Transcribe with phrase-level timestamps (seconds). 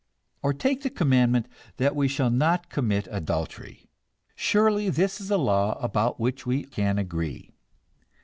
[0.41, 1.45] Or take the commandment
[1.77, 3.87] that we shall not commit adultery.
[4.33, 7.51] Surely this is a law about which we can agree!